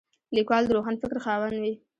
[0.35, 1.73] لیکوال د روښان فکر خاوند وي.